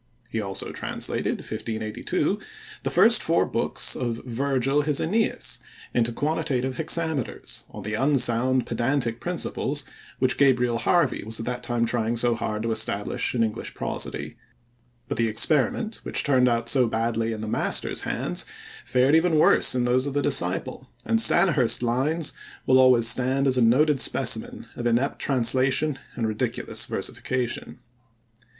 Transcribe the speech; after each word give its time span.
He 0.31 0.41
also 0.41 0.71
translated 0.71 1.35
(1582) 1.35 2.39
the 2.81 2.89
first 2.89 3.21
four 3.21 3.45
books 3.45 3.95
of 3.95 4.17
Virgil 4.25 4.81
his 4.81 4.99
Aeneis 4.99 5.59
into 5.93 6.11
quantitative 6.11 6.77
hexameters, 6.77 7.65
on 7.69 7.83
the 7.83 7.93
unsound 7.93 8.65
pedantic 8.65 9.19
principles 9.19 9.83
which 10.17 10.39
Gabriel 10.39 10.79
Harvey 10.79 11.23
was 11.23 11.39
at 11.39 11.45
that 11.45 11.61
time 11.61 11.85
trying 11.85 12.17
so 12.17 12.33
hard 12.33 12.63
to 12.63 12.71
establish 12.71 13.35
in 13.35 13.43
English 13.43 13.75
prosody; 13.75 14.37
but 15.07 15.17
the 15.17 15.27
experiment, 15.27 15.99
which 16.01 16.23
turned 16.23 16.47
out 16.47 16.67
so 16.67 16.87
badly 16.87 17.31
in 17.31 17.41
the 17.41 17.47
master's 17.47 18.01
hands, 18.01 18.43
fared 18.83 19.13
even 19.13 19.37
worse 19.37 19.75
in 19.75 19.85
those 19.85 20.07
of 20.07 20.15
the 20.15 20.23
disciple, 20.23 20.89
and 21.05 21.19
Stanyhurst's 21.21 21.83
lines 21.83 22.33
will 22.65 22.79
always 22.79 23.07
stand 23.07 23.45
as 23.45 23.55
a 23.55 23.61
noted 23.61 24.01
specimen 24.01 24.65
of 24.75 24.87
inept 24.87 25.19
translation 25.19 25.99
and 26.15 26.27
ridiculous 26.27 26.85
versification. 26.85 27.77